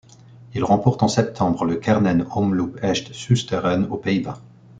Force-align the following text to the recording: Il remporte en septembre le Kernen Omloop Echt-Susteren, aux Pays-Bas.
Il 0.55 0.63
remporte 0.63 1.03
en 1.03 1.07
septembre 1.07 1.63
le 1.63 1.75
Kernen 1.75 2.25
Omloop 2.31 2.79
Echt-Susteren, 2.83 3.85
aux 3.91 3.97
Pays-Bas. 3.97 4.41